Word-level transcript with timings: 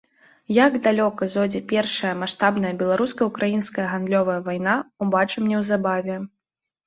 Як 0.65 0.77
далёка 0.85 1.27
зойдзе 1.33 1.59
першая 1.71 2.13
маштабная 2.21 2.71
беларуска-украінская 2.81 3.85
гандлёвая 3.93 4.39
вайна, 4.47 4.75
убачым 5.07 5.43
неўзабаве. 5.53 6.17